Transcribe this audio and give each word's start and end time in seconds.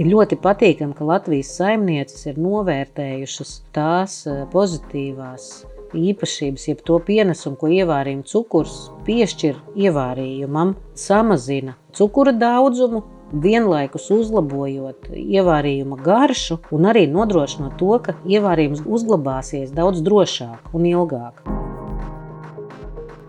Ir 0.00 0.08
ļoti 0.08 0.38
patīkami, 0.40 0.94
ka 0.96 1.04
Latvijas 1.04 1.50
saimnieces 1.58 2.22
ir 2.30 2.38
novērtējušas 2.40 3.50
tās 3.76 4.22
eh, 4.24 4.46
pozitīvās 4.48 5.50
īpašības, 5.92 6.66
jeb 6.70 6.80
to 6.88 6.96
pienesumu, 7.04 7.58
ko 7.60 7.68
ievārījuma 7.68 8.24
cukurs 8.30 8.78
piešķir 9.04 9.58
ievārījumam, 9.76 10.72
samazina 10.96 11.76
cukura 11.92 12.32
daudzumu, 12.32 13.02
vienlaikus 13.44 14.08
uzlabojot 14.14 15.10
ievārījuma 15.20 16.00
garšu 16.00 16.62
un 16.72 16.88
arī 16.88 17.04
nodrošinot 17.10 17.76
to, 17.76 17.98
ka 18.00 18.16
ievārījums 18.24 18.80
uzglabāsies 18.86 19.74
daudz 19.76 20.00
drošāk 20.06 20.72
un 20.72 20.88
ilgāk. 20.88 21.44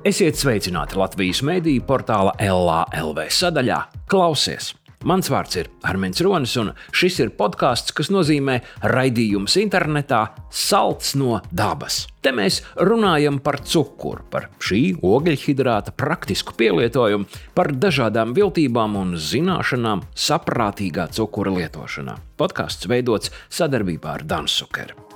Esiet 0.07 0.39
sveicināti 0.39 0.95
Latvijas 0.97 1.43
mediju 1.45 1.83
portāla 1.85 2.31
LALV 2.39 3.27
sadaļā 3.27 3.83
Klausies! 4.09 4.71
Mans 5.01 5.31
vārds 5.33 5.57
ir 5.57 5.69
Armēns 5.87 6.21
Ronis, 6.21 6.53
un 6.61 6.71
šis 6.93 7.15
ir 7.23 7.31
podkāsts, 7.33 7.93
kas 7.97 8.11
nozīmē 8.13 8.59
raidījums 8.85 9.57
internetā 9.57 10.21
Salts 10.53 11.15
no 11.17 11.39
dabas. 11.49 12.03
Te 12.21 12.29
mēs 12.35 12.59
runājam 12.77 13.39
par 13.41 13.57
cukuru, 13.65 14.21
par 14.29 14.51
šī 14.61 14.81
ogļhidrāta 15.01 15.95
praktisku 15.97 16.53
pielietojumu, 16.59 17.25
par 17.57 17.73
dažādām 17.73 18.35
viltībām 18.37 18.99
un 19.01 19.15
zināšanām 19.17 20.05
saprātīgā 20.13 21.09
cukura 21.17 21.55
lietošanā. 21.57 22.19
Podkāsts 22.37 22.89
veidots 22.91 23.33
sadarbībā 23.49 24.19
ar 24.19 24.27
Dansukeru. 24.29 25.07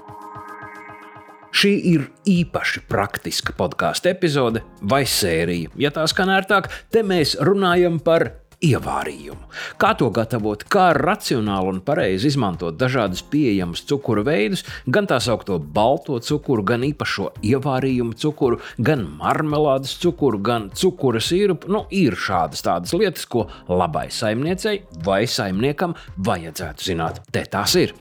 Šī 1.55 1.69
ir 1.87 2.09
īpaši 2.27 2.81
praktiska 2.89 3.53
podkāstu 3.55 4.09
epizode 4.11 4.65
vai 4.81 5.05
sērija. 5.07 5.69
Ja 5.79 5.93
tā 5.95 6.03
skan 6.11 6.33
ērtāk, 6.33 6.67
te 6.91 6.99
mēs 7.05 7.37
runājam 7.39 8.01
par 8.03 8.27
ievārījumu. 8.63 9.49
Kā 9.81 9.93
to 9.97 10.09
gatavot, 10.13 10.63
kā 10.71 10.89
racionāli 10.97 11.73
un 11.73 11.81
pareizi 11.85 12.29
izmantot 12.31 12.77
dažādus 12.79 13.23
pieejamus 13.31 13.83
cukuru 13.89 14.25
veidus, 14.27 14.65
gan 14.87 15.09
tā 15.09 15.19
saucamo 15.23 15.59
balto 15.59 16.19
cukuru, 16.23 16.65
gan 16.67 16.85
īpašo 16.87 17.31
ievārījumu 17.45 18.17
cukuru, 18.21 18.61
gan 18.77 19.05
marmelādes 19.19 19.97
cukuru, 20.01 20.39
gan 20.39 20.69
cukura 20.75 21.21
sīrupu. 21.23 21.71
Nu, 21.71 21.85
ir 21.91 22.17
šādas 22.19 22.65
tādas 22.65 22.95
lietas, 22.95 23.27
ko 23.29 23.47
labai 23.69 24.07
saimniecei 24.13 24.81
vai 25.05 25.25
saimniekam 25.29 25.95
vajadzētu 26.25 26.91
zināt. 26.91 27.21
Te 27.31 27.45
tās 27.49 27.75
ir. 27.79 27.95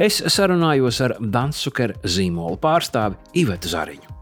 Es 0.00 0.22
sarunājos 0.32 1.02
ar 1.04 1.18
Dansuker 1.20 1.92
zīmola 2.08 2.56
pārstāvi 2.62 3.20
Ivetu 3.42 3.68
Zariņu. 3.68 4.16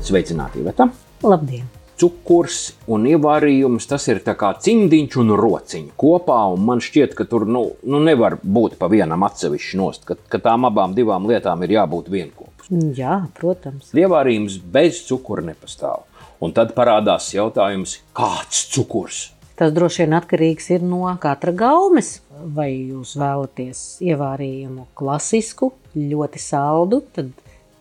Sveicināti, 0.00 0.62
Iveta! 0.64 0.88
Labdien! 1.20 1.79
Cukurs 2.00 2.58
un 2.90 3.04
ievārījums, 3.10 3.86
tas 3.90 4.06
ir 4.08 4.22
kā 4.24 4.52
cimdiņš 4.64 5.16
un 5.20 5.34
rociņš 5.38 5.96
kopā. 6.00 6.38
Un 6.54 6.64
man 6.68 6.82
šķiet, 6.84 7.16
ka 7.18 7.26
tur 7.28 7.46
nu, 7.48 7.66
nu 7.84 8.00
nevar 8.02 8.38
būt 8.42 8.78
pa 8.80 8.88
vienam 8.92 9.26
atsevišķi 9.28 9.80
nost, 9.80 10.06
ka, 10.08 10.16
ka 10.32 10.40
tām 10.42 10.68
abām 10.68 10.96
divām 10.96 11.28
lietām 11.28 11.64
ir 11.66 11.76
jābūt 11.78 12.08
vienopus. 12.12 12.70
Jā, 12.70 13.24
protams. 13.36 13.90
Ievārījums 13.96 14.60
bez 14.72 15.02
cukura 15.08 15.44
nepastāv. 15.44 16.06
Un 16.40 16.54
tad 16.56 16.72
parādās 16.76 17.28
jautājums, 17.34 17.98
kāds 18.16 18.64
cukurs? 18.72 19.28
Tas 19.60 19.74
droši 19.76 20.06
vien 20.06 20.16
atkarīgs 20.16 20.70
no 20.80 21.04
katra 21.20 21.52
gaumes. 21.52 22.20
Vai 22.40 22.70
jūs 22.72 23.18
vēlaties 23.20 24.00
ievārījumu 24.00 24.86
klasisku, 24.96 25.74
ļoti 25.92 26.40
saldu, 26.40 27.02
tad 27.12 27.34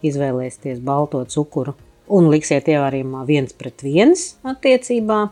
izvēlēsieties 0.03 0.81
balto 0.83 1.21
cukuru 1.31 1.77
un 2.09 2.31
liksiet 2.33 2.69
ievērījumā 2.71 3.25
viens 3.27 3.53
pret 3.55 3.85
viens 3.85 4.33
attiecībā, 4.47 5.27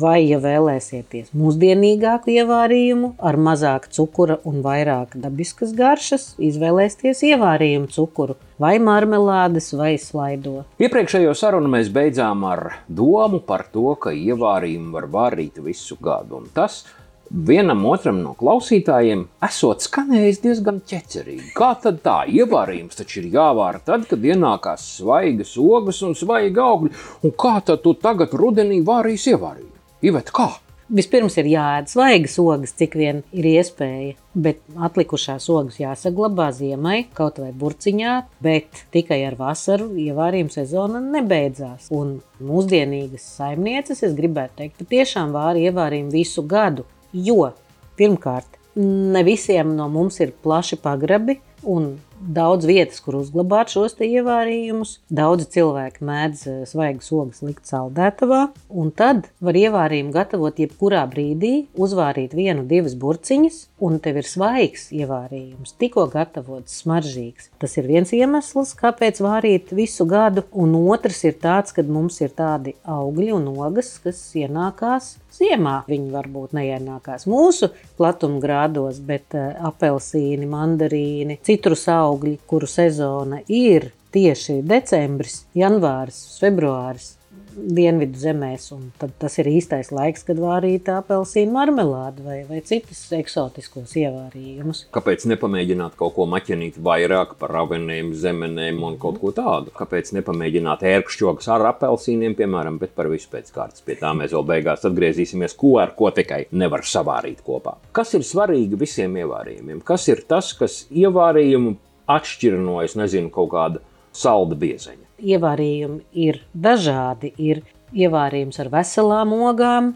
vai, 0.00 0.20
ja 0.28 0.38
vēlēsieties 0.40 1.32
mūsdienīgāku 1.36 2.32
ievārījumu 2.36 3.12
ar 3.18 3.38
mazāk 3.40 3.88
cukura 3.92 4.38
un 4.48 4.60
vairāk 4.64 5.16
dabiskas 5.20 5.74
garšas, 5.76 6.28
izvēlēsieties 6.42 7.24
ievārījumu 7.32 7.90
cukuru 7.92 8.36
vai 8.62 8.76
marmelādes 8.82 9.72
vai 9.76 9.96
slaido. 10.00 10.62
Iepriekšējo 10.80 11.34
sarunu 11.36 11.72
mēs 11.72 11.90
beidzām 11.92 12.46
ar 12.48 12.78
domu 12.88 13.42
par 13.44 13.66
to, 13.72 13.90
ka 14.00 14.14
ievārījumu 14.16 14.94
var 14.96 15.10
vārīt 15.12 15.60
visu 15.64 15.98
gadu, 16.00 16.40
un 16.40 16.48
tas 16.54 16.84
ir 16.84 17.05
vienam 17.30 17.84
otram 17.88 18.20
no 18.22 18.34
klausītājiem 18.38 19.26
esot 19.46 19.84
skanējis 19.86 20.42
diezgan 20.44 20.82
ķecerīgi. 20.88 21.52
Kā 21.56 21.72
tad 21.82 22.02
tā 22.04 22.18
ievārījums 22.30 22.98
taču 22.98 23.22
ir 23.22 23.32
jāvāra 23.36 23.82
tad, 23.84 24.06
kad 24.10 24.22
ienākās 24.24 24.84
svaigas 24.98 25.56
ogas 25.60 26.02
un 26.06 26.14
svaigi 26.18 26.62
augļi, 26.62 26.92
un 27.26 27.34
kā 27.38 27.58
tad 27.66 27.82
tu 27.86 27.96
tagad 27.98 28.36
rudenī 28.36 28.82
vārīs 28.86 29.26
ievārījumu? 29.32 29.74
Ivet, 30.06 30.30
kā? 30.34 30.52
Vispirms 30.86 31.34
ir 31.40 31.48
jāēd 31.50 31.88
svaigas 31.90 32.36
ogas, 32.38 32.70
cik 32.78 32.92
vien 32.94 33.24
ir 33.34 33.48
iespēja, 33.50 34.12
bet 34.38 34.60
atlikušās 34.86 35.48
ogas 35.50 35.80
jāsaglabā 35.80 36.52
ziemai, 36.54 37.08
kaut 37.16 37.40
vai 37.42 37.48
burciņā, 37.50 38.12
bet 38.46 38.84
tikai 38.94 39.18
ar 39.26 39.34
vasaru 39.40 39.88
ievārījuma 39.98 40.54
sezona 40.54 41.00
nebeidzās. 41.02 41.88
Un 41.90 42.20
mūsdienīgas 42.38 43.26
saimnieces, 43.34 44.04
es 44.06 44.14
gribētu 44.14 44.60
teikt, 44.60 44.78
patiešām 44.84 45.34
vāra 45.34 45.64
ievārījumu 45.66 46.14
visu 46.14 46.46
gadu. 46.46 46.86
Jo 47.16 47.52
pirmkārt, 47.96 48.58
ne 48.76 49.22
visiem 49.24 49.72
no 49.76 49.88
mums 49.88 50.20
ir 50.20 50.34
plaši 50.44 50.76
pagrabi, 50.82 51.38
un 51.64 51.94
daudz 52.20 52.66
vietas, 52.68 53.00
kur 53.04 53.18
uzglabāt 53.20 53.72
šos 53.74 53.96
ievārījumus. 54.02 54.96
Daudzi 55.12 55.48
cilvēki 55.56 56.04
mēdz 56.06 56.42
eh, 56.50 56.58
svaigas 56.68 57.10
ogas 57.14 57.42
likt 57.44 57.68
saldētavā, 57.68 58.42
un 58.70 58.92
tad 58.94 59.28
var 59.44 59.58
ievārījumu 59.58 60.14
gatavot 60.14 60.58
jebkurā 60.60 61.04
brīdī, 61.10 61.66
uzvārīt 61.78 62.36
vienu, 62.36 62.66
divas 62.68 62.96
burciņas, 62.98 63.60
un 63.86 63.98
tev 64.02 64.20
ir 64.22 64.28
svaigs 64.28 64.88
ievārījums, 64.96 65.74
tikko 65.80 66.06
gatavots, 66.12 66.80
smaržīgs. 66.82 67.50
Tas 67.60 67.76
ir 67.80 67.88
viens 67.90 68.12
iemesls, 68.16 68.74
kāpēc 68.78 69.20
vārīt 69.24 69.74
visu 69.76 70.08
gadu, 70.08 70.46
un 70.56 70.76
otrs 70.86 71.22
ir 71.28 71.36
tāds, 71.42 71.74
ka 71.76 71.84
mums 71.86 72.20
ir 72.24 72.32
tādi 72.36 72.76
augļi 72.88 73.32
un 73.36 73.50
ogas, 73.56 73.96
kas 74.04 74.22
ienākās 74.38 75.16
ziemā. 75.36 75.80
Viņi 75.90 76.12
varbūt 76.14 76.54
neienākās 76.56 77.26
mūsu 77.30 77.70
platumgrādos, 77.98 79.00
bet 79.04 79.36
uh, 79.36 79.52
apelsīni, 79.70 80.48
mandarīni, 80.50 81.38
citrus 81.46 81.86
augļi 81.92 82.15
augļi, 82.16 82.38
kuru 82.48 82.66
sezona 82.70 83.42
ir 83.52 83.92
tieši 84.16 84.62
decembris, 84.64 85.44
janvāris, 85.56 86.24
februāris. 86.40 87.12
Dienvidu 87.56 88.18
zemēs, 88.20 88.66
un 88.74 88.90
tas 89.16 89.38
ir 89.40 89.46
īstais 89.48 89.88
laiks, 89.88 90.26
kad 90.28 90.36
vārīt 90.36 90.90
apelsīnu 90.92 91.54
marmelādi 91.54 92.20
vai, 92.20 92.34
vai 92.44 92.58
citus 92.60 92.98
eksotiskos 93.16 93.94
ievārījumus. 93.96 94.82
Kāpēc 94.92 95.24
nepamēģināt 95.32 95.96
kaut 95.96 96.12
ko 96.18 96.26
maķinīt 96.28 96.76
vairāk 96.84 97.32
par 97.40 97.54
raveniem, 97.56 98.10
zemenēm 98.12 98.82
un 98.84 98.98
kaut 99.00 99.16
ko 99.22 99.32
tādu? 99.32 99.72
Kāpēc 99.72 100.12
nepamēģināt 100.18 100.84
ērkšķogas 100.90 101.48
ar 101.56 101.64
apelsīniem, 101.70 102.36
piemēram, 102.36 102.76
bet 102.82 102.92
par 102.92 103.08
visu 103.08 103.32
pēc 103.32 103.48
kārtas? 103.56 103.80
Pie 103.88 103.96
tā 104.04 104.12
mēs 104.12 104.36
vēl 104.36 104.44
beigās 104.52 104.84
atgriezīsimies, 104.90 105.56
ko 105.56 105.78
ar 105.80 105.96
ko 105.96 106.12
tikai 106.12 106.42
nevar 106.52 106.84
savārīt 106.84 107.40
kopā. 107.46 107.78
Kas 107.96 108.12
ir 108.20 108.28
svarīgi 108.34 108.76
visiem 108.84 109.16
ievārījumiem? 109.24 109.80
Kas 109.80 110.04
ir 110.12 110.26
tas, 110.28 110.52
kas 110.60 110.82
ievārījumu 110.92 111.78
atšķira 112.10 112.58
no, 112.62 112.78
es 112.84 112.96
nezinu, 112.98 113.30
kaut 113.34 113.52
kāda 113.54 113.82
salda 114.16 114.58
biezeņa. 114.58 115.04
Ievārījumi 115.26 116.02
ir 116.26 116.42
dažādi. 116.52 117.32
Ir 117.40 117.62
ievārījums 117.96 118.60
ar 118.62 118.70
veselām 118.72 119.32
ogām, 119.36 119.94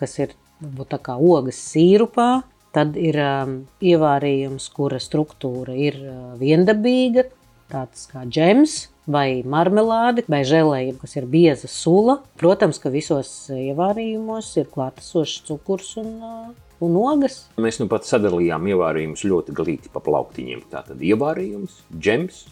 kas 0.00 0.18
ir 0.22 0.34
varbūt 0.62 0.92
tā 0.94 1.00
kā 1.08 1.16
ogas 1.20 1.60
sīrupā. 1.72 2.30
Tad 2.76 2.98
ir 3.00 3.16
um, 3.22 3.54
ievārījums, 3.80 4.68
kura 4.74 4.98
struktūra 5.00 5.72
ir 5.80 5.96
uh, 6.02 6.34
viendabīga, 6.36 7.24
tāds 7.72 8.04
kā 8.10 8.26
džems 8.28 8.90
vai 9.08 9.40
marmelāde 9.46 10.26
vai 10.28 10.42
žēlēja, 10.44 10.98
kas 11.00 11.16
ir 11.16 11.28
bieza 11.30 11.70
sula. 11.72 12.18
Protams, 12.36 12.80
ka 12.82 12.92
visos 12.92 13.30
ievārījumos 13.54 14.50
ir 14.60 14.68
klātesošs 14.74 15.46
cukurs 15.48 15.94
un 16.02 16.12
uh, 16.20 16.50
un 16.84 16.98
ogas. 17.00 17.44
Mēs 17.60 17.80
nu 17.80 17.88
pat 17.90 18.06
sadalījām 18.08 18.68
ievārījumus 18.72 19.24
ļoti 19.28 19.54
glīti 19.56 19.92
pa 19.92 20.02
plauktiņiem. 20.04 20.66
Tātad 20.72 21.02
ievārījums, 21.02 21.80
džems, 21.96 22.44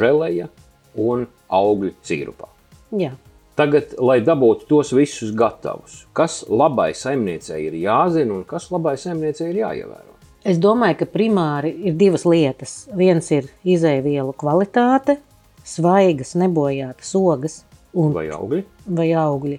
želeja 0.00 0.50
un 1.00 1.26
augļu 1.48 1.94
sīrupā. 2.04 2.50
Jā. 3.00 3.14
Tagad, 3.58 3.92
lai 4.00 4.20
dabūtu 4.24 4.64
tos 4.70 4.92
visus 4.96 5.34
gatavus, 5.36 6.04
kas 6.16 6.40
labai 6.48 6.92
saimniecei 6.96 7.66
ir 7.66 7.76
jāzina 7.82 8.38
un 8.38 8.46
kas 8.48 8.70
labai 8.72 8.94
saimniecei 9.00 9.50
ir 9.50 9.60
jāievēro? 9.64 10.14
Es 10.48 10.56
domāju, 10.56 11.02
ka 11.02 11.10
primāri 11.12 11.74
ir 11.84 11.98
divas 12.00 12.24
lietas. 12.24 12.86
Viens 12.96 13.26
ir 13.36 13.50
izēvielu 13.68 14.32
kvalitāte, 14.40 15.18
svaigas, 15.68 16.32
nebojātas 16.40 17.10
ogas 17.18 17.58
un 17.92 18.14
vai 18.16 18.30
augļi. 18.32 18.62
Vai 18.96 19.10
augļi 19.12 19.58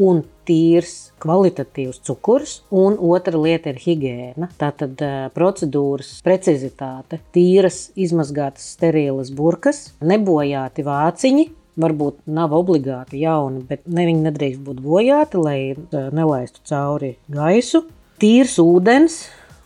un 0.00 0.22
tīrs, 0.46 0.94
kvalitatīvs 1.22 2.02
cukurs, 2.06 2.58
un 2.74 2.96
otra 3.00 3.40
lieta 3.40 3.72
ir 3.72 3.80
higiēna. 3.82 4.50
Tātad 4.60 5.00
procedūras 5.34 6.18
precizitāte, 6.26 7.20
tīras, 7.34 7.88
izmazgātas, 7.96 8.70
sterilas 8.76 9.32
burkas, 9.34 9.86
nebojāti 10.04 10.86
vāciņi. 10.86 11.50
Varbūt 11.80 12.20
nav 12.30 12.52
obligāti 12.54 13.24
jauni, 13.24 13.64
bet 13.66 13.88
ne, 13.90 14.04
viņi 14.06 14.28
nedrīkst 14.28 14.60
būt 14.62 14.78
bojāti, 14.84 15.40
lai 15.42 15.58
nelaistu 16.14 16.62
cauri 16.70 17.16
gaisu. 17.26 17.82
tīrs 18.22 18.60
ūdens 18.62 19.16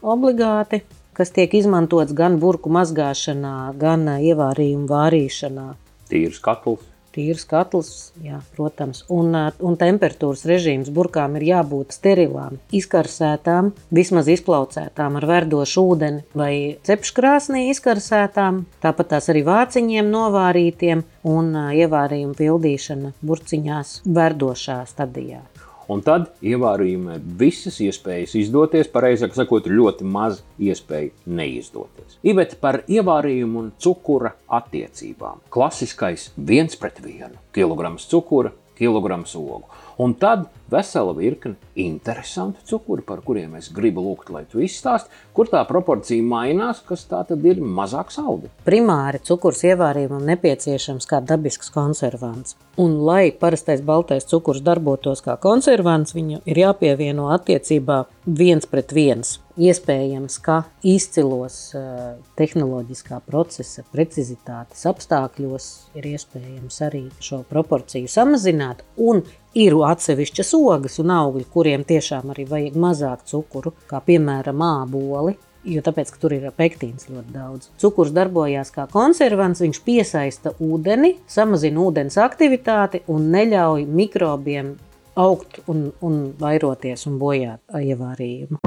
obligāti, 0.00 0.80
kas 1.12 1.34
tiek 1.36 1.52
izmantots 1.58 2.14
gan 2.16 2.38
burku 2.40 2.72
mazgāšanā, 2.72 3.74
gan 3.76 4.08
ievārījumu 4.16 4.88
vārīšanā. 4.88 5.66
Tīrs 6.08 6.40
katls. 6.40 6.86
Tīrs 7.18 7.42
katls, 7.50 7.90
jā, 8.22 8.38
protams, 8.54 9.02
un, 9.10 9.34
un 9.34 9.78
temperatūras 9.80 10.44
režīms 10.46 10.92
burkām 10.94 11.34
ir 11.40 11.48
jābūt 11.48 11.96
sterilām, 11.96 12.60
izkarsētām, 12.78 13.72
vismaz 13.90 14.30
izplaucētām 14.30 15.18
ar 15.18 15.26
verdošu 15.26 15.86
ūdeni 15.96 16.22
vai 16.38 16.52
cepškrāsnī 16.86 17.66
izkarsētām, 17.72 18.62
tāpat 18.84 19.14
tās 19.16 19.30
arī 19.34 19.42
vāciņiem 19.50 20.14
novārītiem 20.14 21.02
un 21.26 21.54
ievārījumu 21.82 22.38
pildīšana 22.38 23.16
burciņās 23.18 24.02
verdošā 24.06 24.84
stadijā. 24.86 25.42
Un 25.88 26.02
tad 26.04 26.26
ievārījumā 26.44 27.16
ir 27.16 27.28
visas 27.40 27.78
iespējas 27.80 28.34
izdoties, 28.36 28.90
pareizāk 28.92 29.32
sakot, 29.36 29.70
ļoti 29.72 30.04
maz 30.04 30.42
iespēju 30.60 31.14
neizdoties. 31.32 32.18
Iveta 32.28 32.58
par 32.60 32.82
ievārījumu 32.84 33.62
un 33.62 33.70
cukura 33.80 34.34
attiecībām. 34.60 35.40
Klasiskais 35.48 36.28
viens 36.36 36.76
pret 36.76 37.00
vienu- 37.00 37.40
kilograms 37.56 38.04
cukura, 38.10 38.52
kilograms 38.76 39.34
ogu. 39.34 39.64
Un 39.98 40.12
tad 40.14 40.46
vesela 40.70 41.12
virkne 41.12 41.56
interesantu 41.74 42.60
cukuru, 42.64 43.02
par 43.02 43.22
kuriem 43.24 43.56
es 43.58 43.70
gribu 43.74 44.02
lūgt, 44.04 44.28
lai 44.30 44.44
tu 44.50 44.60
izstāsti, 44.62 45.10
kur 45.34 45.48
tā 45.50 45.64
proporcija 45.66 46.22
mainās, 46.22 46.84
kas 46.86 47.02
tā 47.10 47.24
tad 47.26 47.42
ir 47.48 47.58
mazāk 47.62 48.12
saldi. 48.14 48.50
Primāri 48.66 49.18
cukurs 49.26 49.64
ievārījumam 49.66 50.22
nepieciešams 50.28 51.08
kā 51.08 51.18
dabisks 51.24 51.72
konservants. 51.74 52.54
Un, 52.78 53.00
lai 53.08 53.32
parastais 53.34 53.82
baltais 53.82 54.28
cukurs 54.30 54.62
darbotos 54.62 55.24
kā 55.24 55.34
konservants, 55.42 56.14
viņu 56.14 56.44
ir 56.46 56.62
jāpievieno 56.62 57.32
attiecībā 57.34 58.04
viens 58.38 58.70
pret 58.70 58.94
viens. 58.94 59.38
Iespējams, 59.58 60.36
ka 60.38 60.60
izcilos 60.86 61.72
uh, 61.74 62.12
tehnoloģiskā 62.38 63.18
procesa 63.26 63.82
precizitātes 63.90 64.84
apstākļos 64.86 65.66
ir 65.98 66.06
iespējams 66.12 66.78
arī 66.86 67.08
šo 67.18 67.40
proporciju 67.50 68.06
samazināt. 68.12 68.84
Un 69.02 69.24
ir 69.58 69.74
atsevišķas 69.88 70.54
ogas 70.58 70.98
un 71.02 71.12
augļi, 71.14 71.44
kuriem 71.52 71.84
tiešām 71.88 72.32
arī 72.34 72.46
vajag 72.48 72.78
mazāk 72.78 73.26
cukuru, 73.28 73.74
kā 73.90 74.00
piemēram 74.04 74.62
āboli. 74.64 75.36
Jo 75.68 75.82
tāpēc, 75.84 76.12
ka 76.14 76.20
tur 76.22 76.32
ir 76.36 76.46
pektīns 76.56 77.08
ļoti 77.10 77.34
daudz. 77.34 77.70
Cukurs 77.82 78.12
darbojās 78.14 78.70
kā 78.72 78.86
konservants, 78.88 79.60
viņš 79.64 79.80
piesaista 79.84 80.54
ūdeni, 80.62 81.16
samazina 81.28 81.82
ūdens 81.82 82.16
aktivitāti 82.22 83.02
un 83.10 83.26
neļauj 83.34 83.84
mikrobiem 83.90 84.76
augt 85.18 85.58
un, 85.66 85.88
un 86.06 86.20
vairoties 86.38 87.08
un 87.10 87.18
bojāt 87.20 87.80
ievārījumu. 87.82 88.62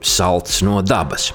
Salts 0.00 0.62
no 0.64 0.80
dabas 0.82 1.28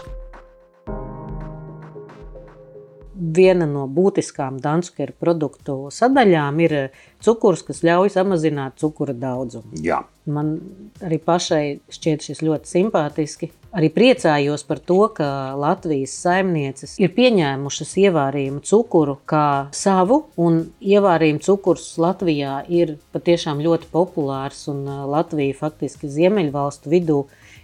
viena 3.23 3.67
no 3.69 3.85
būtiskām 3.87 4.59
Danskeru 4.63 5.15
produktu 5.19 5.77
sadaļām 5.93 6.59
ir 6.63 6.75
cukurs, 7.23 7.63
kas 7.63 7.83
ļauj 7.85 8.11
samazināt 8.17 8.79
cukura 8.81 9.15
daudzumu. 9.15 9.79
Jā. 9.83 10.03
Man 10.25 10.55
arī 11.03 11.19
pašai 11.23 11.65
šķiet 11.91 12.29
šis 12.29 12.43
ļoti 12.45 12.69
simpātiski. 12.69 13.51
Arī 13.73 13.89
priecājos 13.89 14.61
par 14.67 14.77
to, 14.85 14.99
ka 15.17 15.27
Latvijas 15.57 16.13
saimnieces 16.21 16.93
ir 17.01 17.09
pieņēmušas 17.15 17.95
ievārījumu 18.03 18.61
cukuru 18.69 19.17
kā 19.29 19.73
savu, 19.73 20.19
un 20.37 20.61
ievārījuma 20.77 21.41
cukurs 21.43 21.87
Latvijā 21.97 22.59
ir 22.69 22.97
patiešām 23.15 23.63
ļoti 23.65 23.89
populārs, 23.91 24.67
un 24.71 24.85
Latvija 25.09 25.57
faktiski 25.57 26.11
Ziemeļvalstu 26.11 26.93
vidū 26.93 27.23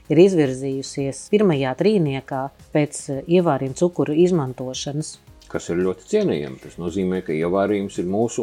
ir 0.10 0.24
izvirzījusies 0.26 1.28
pirmajā 1.30 1.78
trīniekā 1.78 2.44
pēc 2.74 3.04
ievārījuma 3.30 3.78
cukuru 3.78 4.18
izmantošanas 4.26 5.20
kas 5.52 5.70
ir 5.74 5.78
ļoti 5.86 6.08
cienījami. 6.14 6.62
Tas 6.64 6.76
nozīmē, 6.82 7.18
ka 7.26 7.32
ievārījums 7.36 7.96
ir 8.02 8.08
mūsu 8.10 8.42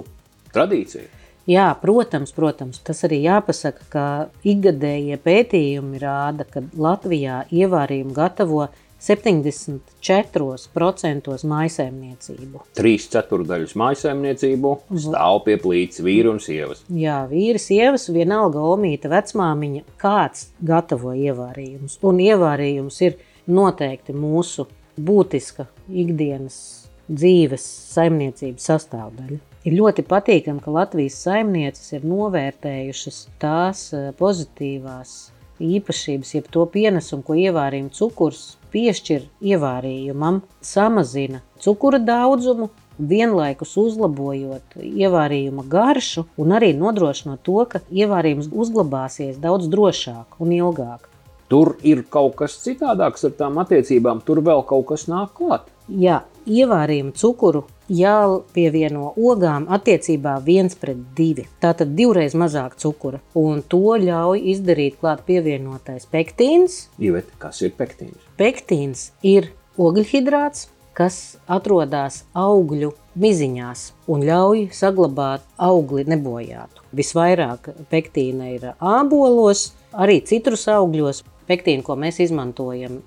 tradīcija. 0.55 1.09
Jā, 1.47 1.69
protams, 1.79 2.33
protams, 2.35 2.81
tas 2.83 3.05
arī 3.07 3.21
jāpasaka, 3.23 3.85
ka 3.93 4.27
ikgadējie 4.43 5.15
pētījumi 5.23 6.01
rāda, 6.03 6.43
ka 6.51 6.59
Latvijā 6.75 7.47
ievārījumu 7.55 8.11
gatavo 8.17 8.67
74% 8.99 11.47
maisaimniecību. 11.47 12.65
Trīs 12.75 13.07
ceturdaļas 13.13 13.77
maisaimniecību 13.79 14.73
stāv 15.05 15.45
pie 15.45 15.55
plīts 15.63 16.03
vīri 16.03 16.27
un 16.33 16.41
sievas. 16.43 16.83
Jā, 16.91 17.31
vīri, 17.31 17.63
sievas, 17.63 18.09
vienalga 18.11 18.59
omīta, 18.67 19.07
vecmāmiņa, 19.13 19.83
kāds 20.03 20.51
gatavo 20.67 21.15
ievārījumus. 21.15 22.03
Un 22.03 22.19
ievārījums 22.27 22.99
ir 23.07 23.23
noteikti 23.47 24.11
mūsu 24.17 24.67
būtiska 24.97 25.69
ikdienas 25.93 26.86
dzīves 27.09 27.65
saimniecības 27.95 28.67
sastāvdaļa. 28.71 29.39
Ir 29.67 29.75
ļoti 29.81 30.05
patīkami, 30.07 30.63
ka 30.63 30.75
Latvijas 30.75 31.19
saimnieces 31.27 31.97
ir 31.97 32.07
novērtējušas 32.07 33.23
tās 33.43 33.89
eh, 33.97 34.13
pozitīvās 34.19 35.17
īpašības, 35.63 36.35
jeb 36.37 36.49
to 36.53 36.67
pienesumu, 36.71 37.25
ko 37.27 37.37
ievārījuma 37.41 37.95
cukurs 37.97 38.43
piešķir 38.75 39.25
ievārījumam, 39.41 40.43
samazina 40.61 41.41
cukura 41.63 41.99
daudzumu, 42.03 42.69
vienlaikus 42.99 43.75
uzlabojot 43.81 44.77
ievārījuma 44.81 45.65
garšu 45.73 46.27
un 46.41 46.55
arī 46.57 46.73
nodrošinot 46.77 47.43
to, 47.45 47.59
ka 47.69 47.83
ievārījums 47.91 48.49
uzglabāsies 48.53 49.41
daudz 49.43 49.69
drošāk 49.73 50.41
un 50.41 50.55
ilgāk. 50.57 51.06
Tur 51.49 51.77
ir 51.87 52.03
kaut 52.11 52.35
kas 52.41 52.57
citādāks 52.65 53.27
ar 53.29 53.35
tām 53.39 53.61
attiecībām, 53.63 54.25
tur 54.27 54.43
vēl 54.43 54.65
kaut 54.67 54.89
kas 54.91 55.07
nāk 55.11 55.37
klāt. 55.39 55.69
Jā, 55.87 56.25
ievārījumu 56.51 57.15
cukuru 57.15 57.63
jāpievieno 57.87 59.13
ogām 59.15 59.69
attiecībā 59.71 60.37
viens 60.43 60.75
pret 60.79 60.99
divi. 61.15 61.47
Tātad 61.63 61.95
divreiz 61.99 62.35
mazāk 62.35 62.75
cukura. 62.83 63.21
Un 63.39 63.63
to 63.63 63.95
ļauj 64.03 64.43
izdarīt 64.57 64.99
klāt 65.03 65.23
pievienotais 65.29 66.09
pektīns. 66.11 66.87
Ivet, 66.99 67.31
kas 67.39 67.63
ir 67.63 67.77
pektīns? 67.79 68.19
Pektīns 68.41 69.11
ir 69.23 69.53
ogļhidrāts, 69.79 70.67
kas 70.97 71.37
atrodas 71.47 72.23
augļu 72.35 72.91
miziņās 73.21 73.91
un 74.11 74.25
ļauj 74.27 74.67
saglabāt 74.75 75.45
augli 75.61 76.07
nebojātu. 76.09 76.83
Visvairāk 76.97 77.71
pektīna 77.93 78.51
ir 78.55 78.71
ābolos, 78.81 79.71
arī 79.93 80.23
citrus 80.25 80.67
augļos. 80.73 81.23
Pektīnu, 81.47 81.85
ko 81.87 81.95
mēs 82.01 82.21
izmantojam 82.25 83.01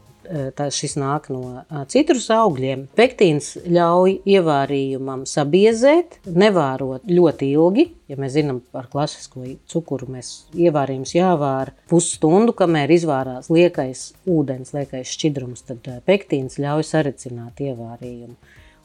tā, 0.56 0.68
šis 0.74 0.96
nāk 1.00 1.30
no 1.34 1.64
citrus 1.92 2.30
augļiem. 2.34 2.86
Pektīns 2.98 3.52
ļauj 3.66 4.20
ievārījumam 4.30 5.26
sabiezēt, 5.30 6.20
nevārot 6.30 7.10
ļoti 7.10 7.50
ilgi. 7.56 7.88
Ja 8.10 8.18
mēs 8.20 8.36
zinām 8.38 8.62
par 8.74 8.90
klasisko 8.92 9.46
cukuru, 9.70 10.10
mēs 10.16 10.32
ievārījums 10.58 11.16
jāvāra 11.18 11.76
pusstundu, 11.92 12.56
kamēr 12.58 12.94
izvārās 12.96 13.52
liekais 13.54 14.10
ūdens, 14.30 14.74
liekais 14.78 15.14
šķidrums, 15.18 15.66
tad 15.70 15.92
pektīns 16.10 16.60
ļauj 16.62 16.88
sarecināt 16.90 17.62
ievārījumu. 17.66 18.36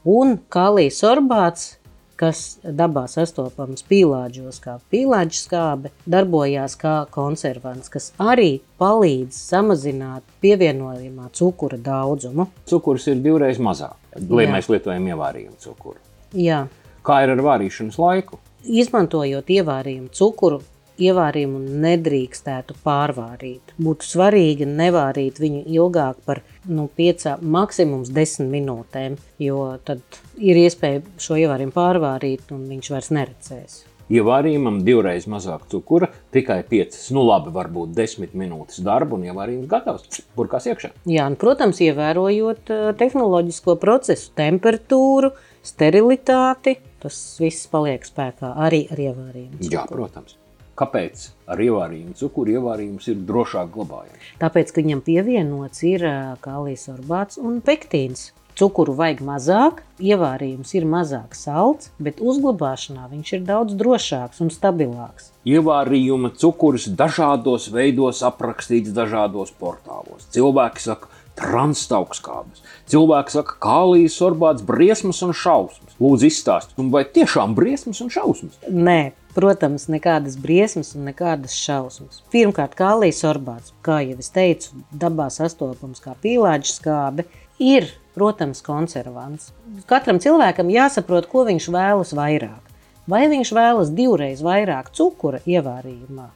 Un 0.04 0.36
kalija 0.52 0.92
sorbāts 0.92 1.78
kas 2.20 2.58
dabā 2.64 3.04
sastopams 3.10 3.84
pīlāģos, 3.88 4.60
kā 4.64 4.76
pīlāģa 4.92 5.38
skābe, 5.38 5.92
darbojās 6.10 6.76
kā 6.80 6.94
konservants, 7.14 7.90
kas 7.92 8.10
arī 8.22 8.60
palīdz 8.80 9.38
samazināt 9.52 10.24
pievienojumā 10.44 11.30
cukura 11.36 11.78
daudzumu. 11.80 12.48
Cukurs 12.70 13.08
ir 13.10 13.22
divreiz 13.24 13.60
mazāk, 13.62 13.96
lai 14.30 14.48
mēs 14.50 14.70
lietojam 14.72 15.10
ievārījumu 15.14 15.58
cukuru. 15.62 16.00
Jā. 16.34 16.64
Kā 17.04 17.20
ir 17.24 17.34
ar 17.34 17.42
vārīšanas 17.44 17.98
laiku? 18.00 18.40
Izmantojot 18.64 19.50
ievārījumu 19.52 20.08
cukuru, 20.16 20.62
ievārījumu 21.00 21.62
nedrīkstētu 21.84 22.76
pārvārīt. 22.84 23.74
Būtu 23.78 24.08
svarīgi 24.08 24.68
nevārīt 24.68 25.40
viņu 25.42 25.64
ilgāk 25.76 26.20
par 26.26 26.42
nu, 26.68 26.88
5, 26.98 27.40
maksimums 27.40 28.12
10 28.14 28.52
minūtēm, 28.52 29.18
jo 29.42 29.64
tad 29.86 30.04
ir 30.38 30.60
iespēja 30.66 31.02
šo 31.20 31.40
ievārījumu 31.44 31.74
pārvārīt 31.74 32.54
un 32.54 32.68
viņš 32.70 32.94
vairs 32.94 33.10
neredzēs. 33.14 33.82
Ievārījumam 34.12 34.82
divreiz 34.84 35.24
mazāk 35.30 35.62
cukura, 35.72 36.10
tikai 36.34 36.58
5, 36.68 36.98
nu 37.16 37.22
labi, 37.24 37.48
varbūt 37.54 37.94
10 37.96 38.36
minūtes 38.36 38.82
darba 38.84 39.16
un 39.16 39.24
ievārījums 39.30 39.70
gatavs. 39.70 40.20
Burkās 40.36 40.68
iekšā. 40.68 40.92
Jā, 41.08 41.24
un, 41.30 41.38
protams, 41.40 41.80
ievērojot 41.86 42.74
tehnoloģisko 43.00 43.78
procesu, 43.80 44.28
temperatūru, 44.36 45.32
sterilitāti, 45.64 46.76
tas 47.00 47.24
viss 47.40 47.64
paliek 47.72 48.04
spēkā 48.04 48.52
arī 48.68 48.84
ar 48.92 49.04
ievārījumu. 49.08 49.72
Jā, 49.72 49.88
protams. 49.88 50.36
Kāpēc 50.74 51.28
ar 51.46 51.60
ievārījumu 51.62 52.16
cukuru 52.18 52.56
ievārījums 52.56 53.06
ir 53.12 53.20
drošāk 53.28 53.68
glabājams? 53.74 54.30
Tāpēc, 54.42 54.72
ka 54.74 54.82
viņam 54.82 55.02
pievienots 55.06 55.84
ir 55.86 56.06
kālijas 56.42 56.88
sorbāts 56.88 57.38
un 57.38 57.60
pektīns. 57.62 58.32
cukuru 58.58 58.94
vajag 58.94 59.20
mazāk, 59.26 59.80
ievārījums 59.98 60.74
ir 60.78 60.84
mazāk 60.86 61.34
salds, 61.34 61.90
bet 61.98 62.20
uzglabāšanā 62.22 63.08
viņš 63.10 63.32
ir 63.34 63.42
daudz 63.48 63.74
drošāks 63.78 64.42
un 64.44 64.52
stabilāks. 64.54 65.32
Ievārījuma 65.46 66.30
cukurs 66.38 66.86
dažādos 66.86 67.66
veidos 67.74 68.22
aprakstīts 68.26 68.94
dažādos 68.94 69.50
portālos. 69.58 70.28
Cilvēki 70.34 70.86
saka, 70.86 71.10
transtaukskābes. 71.38 72.62
Cilvēki 72.90 73.34
saka, 73.34 73.58
kālijas 73.62 74.18
sorbāts, 74.20 74.62
briesmas 74.66 75.22
un 75.26 75.34
šausmas. 75.34 75.98
Lūdzu, 75.98 76.30
izstāstiet, 76.30 76.78
vai 76.94 77.04
tiešām 77.10 77.58
briesmas 77.58 78.02
un 78.04 78.14
šausmas? 78.14 78.58
Nē, 78.70 79.12
protams, 79.36 79.88
nekādas 79.92 80.36
briesmas 80.40 80.94
un 80.96 81.08
nekādas 81.08 81.56
šausmas. 81.58 82.22
Pirmkārt, 82.32 82.76
kālijas 82.78 83.22
sorbāts, 83.24 83.74
kā 83.84 84.00
jau 84.04 84.16
es 84.22 84.32
teicu, 84.34 84.84
dabā 84.90 85.28
sastopams 85.34 86.02
kā 86.04 86.16
pīlāģis 86.22 86.78
skābe, 86.80 87.26
ir, 87.62 87.90
protams, 88.16 88.62
konservants. 88.64 89.52
Katram 89.90 90.22
cilvēkam 90.22 90.72
jāsaprot, 90.72 91.28
ko 91.30 91.44
viņš 91.50 91.70
vēlas 91.74 92.14
vairāk. 92.16 92.72
Vai 93.10 93.26
viņš 93.28 93.50
vēlas 93.52 93.92
divreiz 93.92 94.40
vairāk 94.40 94.88
cukura 94.96 95.42
ievārījumā, 95.44 96.30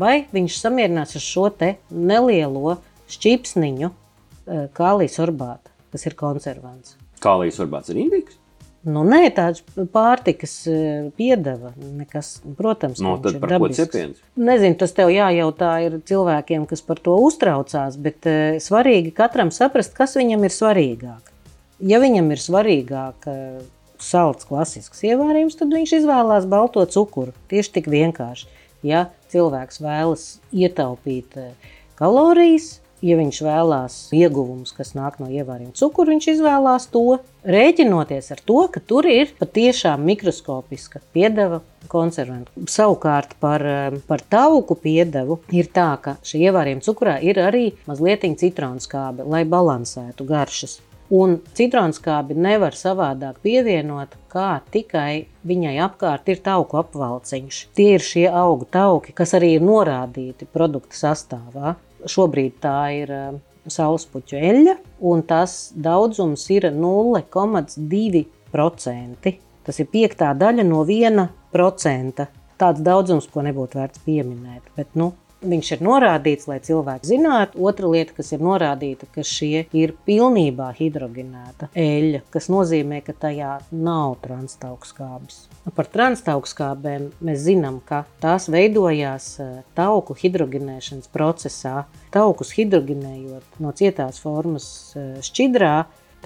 vai 0.00 0.18
viņš 0.32 0.60
samierinās 0.62 1.18
ar 1.18 1.24
šo 1.24 1.50
nelielo 1.90 2.78
šķipsniņu 3.12 3.90
Eh, 4.48 4.64
kālijas 4.72 5.18
sorbāta, 5.18 5.68
kas 5.92 6.06
ir 6.08 6.14
konservants. 6.16 6.94
Kālijas 7.20 7.58
sorbāts 7.60 7.92
ir 7.92 7.98
indīgs? 8.00 8.38
Nu, 8.88 9.02
nē, 9.04 9.26
tāds 9.36 9.62
pārtikas 9.92 10.52
eh, 10.70 11.08
piedeva. 11.18 11.72
Nekas, 11.76 12.38
protams, 12.58 13.00
no, 13.04 13.16
tad 13.22 13.36
par 13.42 13.52
dabisks. 13.54 13.80
ko 13.80 13.84
cepiens? 13.84 14.20
Nezinu, 14.38 14.78
tas 14.80 14.94
tev 14.96 15.12
jājautā 15.12 15.72
ir 15.84 15.98
cilvēkiem, 16.08 16.64
kas 16.70 16.84
par 16.86 17.02
to 17.04 17.16
uztraucās, 17.26 17.98
bet 18.00 18.28
uh, 18.28 18.56
svarīgi 18.62 19.12
katram 19.16 19.52
saprast, 19.54 19.96
kas 19.96 20.16
viņam 20.18 20.46
ir 20.46 20.54
svarīgāk. 20.54 21.34
Ja 21.90 22.00
viņam 22.02 22.32
ir 22.34 22.42
svarīgāk 22.42 23.28
uh, 23.30 23.60
salds 24.02 24.48
klasisks 24.48 25.04
ievārījums, 25.06 25.58
tad 25.58 25.74
viņš 25.74 25.96
izvēlās 26.00 26.48
balto 26.48 26.86
cukuru. 26.88 27.34
Tieši 27.52 27.74
tik 27.78 27.90
vienkārši. 27.92 28.48
Ja 28.86 29.08
cilvēks 29.32 29.82
vēlas 29.82 30.26
ietaupīt 30.54 31.34
kalorijas, 31.98 32.76
Ja 33.04 33.14
viņš 33.18 33.38
vēlās 33.46 33.96
ieguvumus, 34.16 34.72
kas 34.74 34.94
nāk 34.98 35.20
no 35.22 35.28
ievārījuma 35.30 35.76
cukura, 35.78 36.10
viņš 36.10 36.26
izvēlās 36.32 36.88
to, 36.90 37.20
rēķinoties 37.46 38.32
ar 38.34 38.42
to, 38.42 38.64
ka 38.74 38.82
tur 38.82 39.06
ir 39.06 39.30
patiešām 39.38 40.02
mikroskopiska 40.08 41.04
piedeva 41.14 41.60
konservantu. 41.88 42.66
Savukārt 42.66 43.36
par, 43.40 43.62
eh, 43.62 44.00
par 44.08 44.20
tauku 44.20 44.74
piedevu 44.74 45.38
ir 45.52 45.70
tā, 45.70 45.92
ka 46.02 46.16
šī 46.22 46.48
ievārījuma 46.48 46.82
cukurā 46.82 47.22
ir 47.22 47.36
arī 47.36 47.72
mazliet 47.86 48.26
citronskābe, 48.42 49.24
lai 49.24 49.44
balansētu 49.44 50.26
garšas. 50.26 50.80
Un 51.08 51.38
citronskābi 51.56 52.34
nevar 52.36 52.74
savādāk 52.76 53.38
pievienot, 53.40 54.12
kā 54.28 54.60
tikai 54.70 55.24
viņai 55.46 55.78
apkārt 55.80 56.28
ir 56.28 56.42
tauku 56.44 56.76
apvalciņš. 56.82 57.66
Tie 57.74 57.94
ir 57.94 58.04
šie 58.04 58.26
augu 58.28 58.66
tauki, 58.68 59.14
kas 59.14 59.32
arī 59.38 59.54
ir 59.56 59.64
norādīti 59.64 60.44
produkta 60.52 60.98
sastāvā. 60.98 61.76
Šobrīd 62.06 62.62
tā 62.62 62.94
ir 62.94 63.10
eh, 63.10 63.34
saulespuķu 63.66 64.38
eļļa, 64.38 64.78
un 65.10 65.22
tas 65.26 65.74
daudzums 65.74 66.46
ir 66.54 66.70
0,2%. 66.74 69.38
Tas 69.68 69.76
ir 69.82 69.86
piektā 69.92 70.30
daļa 70.38 70.64
no 70.64 70.84
1%. 70.86 72.26
Tāds 72.58 72.80
daudzums, 72.82 73.28
ko 73.30 73.42
nebūtu 73.46 73.78
vērts 73.78 74.00
pieminēt. 74.06 74.62
Bet, 74.78 74.88
nu, 74.98 75.12
Viņš 75.38 75.68
ir 75.76 75.82
norādīts, 75.86 76.48
lai 76.50 76.56
cilvēki 76.66 77.06
zinātu. 77.12 77.60
Otra 77.70 77.86
lieta, 77.92 78.16
kas 78.16 78.32
ir 78.34 78.42
norādīta, 78.42 79.06
ka 79.14 79.22
šie 79.22 79.68
ir 79.76 79.92
pilnībā 80.08 80.72
hidrogenēta 80.74 81.68
eļļa, 81.78 82.24
kas 82.34 82.48
nozīmē, 82.50 82.98
ka 83.06 83.14
tajā 83.26 83.52
nav 83.70 84.16
transtaukskābes. 84.24 85.44
Par 85.76 85.90
transtaukskābēm 85.94 87.12
mēs 87.22 87.44
zinām, 87.46 87.78
ka 87.86 88.02
tās 88.22 88.48
veidojās 88.50 89.30
eh, 89.44 89.54
tauku 89.78 90.18
hidrogenēšanas 90.18 91.10
procesā. 91.14 91.86
Taukus 92.14 92.50
hidrogenējot 92.58 93.62
no 93.62 93.74
cietās 93.78 94.18
formas 94.24 94.68
eh, 94.98 95.20
šķidrā, 95.22 95.74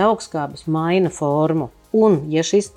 taukskābes 0.00 0.64
maina 0.72 1.12
formu. 1.12 1.68
Un, 1.92 2.22
ja 2.32 2.40
šis 2.40 2.72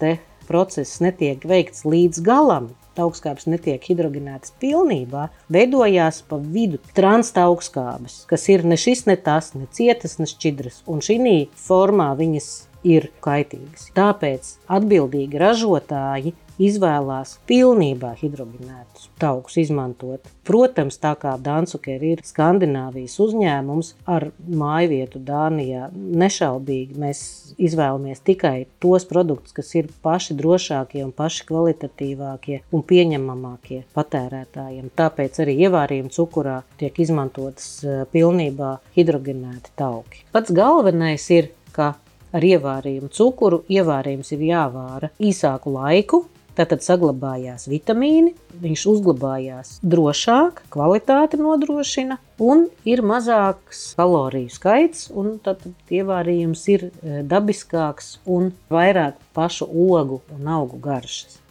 process 0.49 0.99
netiek 0.99 1.45
veikts 1.47 1.85
līdz 1.87 2.19
galam, 2.25 2.73
augstskābes 3.01 3.47
netiek 3.51 3.83
hidrogenētas 3.83 4.53
pilnībā, 4.61 5.27
veidojās 5.51 6.21
pa 6.29 6.39
vidu 6.39 6.79
transtaugskābes, 6.97 8.23
kas 8.29 8.47
ir 8.53 8.65
ne 8.67 8.77
šis, 8.79 9.05
ne 9.09 9.17
tas, 9.17 9.53
ne 9.57 9.67
cietas, 9.71 10.19
ne 10.21 10.29
šķidras. 10.29 10.83
Un 10.91 11.03
šī 11.05 11.19
formā 11.59 12.11
viņas 12.19 12.49
ir 12.85 13.09
kaitīgas. 13.25 13.89
Tāpēc 13.97 14.55
atbildīgi 14.77 15.41
ražotāji 15.41 16.35
izvēlās 16.61 17.35
pilnībā 17.49 18.13
hidrogenētus 18.19 19.09
taukus 19.19 19.57
izmantot. 19.59 20.27
Protams, 20.47 20.97
tā 21.01 21.13
kā 21.19 21.33
Dansuker 21.41 22.03
ir 22.05 22.21
Skandināvijas 22.25 23.17
uzņēmums 23.23 23.91
ar 24.11 24.29
mājvietu 24.35 25.19
Dānijā, 25.25 25.89
nešaubīgi 25.93 26.99
mēs 27.01 27.21
izvēlamies 27.57 28.23
tikai 28.25 28.67
tos 28.83 29.07
produktus, 29.09 29.55
kas 29.57 29.73
ir 29.75 29.89
paši 30.05 30.37
drošākie 30.39 31.03
un 31.05 31.11
paši 31.15 31.47
kvalitatīvākie 31.49 32.61
un 32.71 32.85
pieņemamākie 32.87 33.83
patērētājiem. 33.95 34.91
Tāpēc 34.95 35.41
arī 35.43 35.57
ievārījuma 35.67 36.13
cukurā 36.15 36.61
tiek 36.79 37.03
izmantotas 37.03 37.69
eh, 37.83 38.03
pilnībā 38.11 38.77
hidrogenēti 38.95 39.75
tauki. 39.79 40.23
Pats 40.35 40.55
galvenais 40.55 41.27
ir, 41.35 41.51
ka 41.75 41.95
ar 42.35 42.45
ievārījumu 42.45 43.11
cukuru 43.15 43.63
ievārījums 43.71 44.33
ir 44.35 44.47
jāvāra 44.51 45.11
īsāku 45.23 45.73
laiku, 45.75 46.25
Tātad 46.55 46.79
saglabājās 46.85 47.65
vitamīni, 47.67 48.31
viņš 48.61 48.83
uzglabājās 48.87 49.73
drošāk, 49.83 50.61
kvalitāti 50.71 51.39
nodrošina 51.41 52.15
un 52.39 52.69
ir 52.87 53.01
mazāks 53.03 53.89
kaloriju 53.99 54.53
skaits, 54.53 55.09
tad 55.43 55.65
ievārījums 55.91 56.63
ir 56.71 56.87
e, 56.87 57.17
dabiskāks 57.27 58.13
un 58.23 58.53
vairāk 58.71 59.19
pašu 59.35 59.67
ogu 59.67 60.21
un 60.31 60.47
augu 60.55 60.79
garšas. 60.79 61.41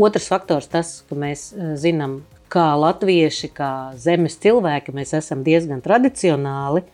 Otrs 0.00 0.30
faktors 0.32 0.72
tas, 0.72 1.02
ka 1.10 1.20
mēs 1.20 1.50
e, 1.52 1.74
zinām, 1.76 2.22
kā 2.48 2.70
latvieši, 2.80 3.52
kā 3.52 3.72
zemes 4.00 4.40
cilvēki, 4.40 4.96
mēs 4.96 5.12
esam 5.18 5.44
diezgan 5.44 5.84
tradicionāli, 5.84 6.86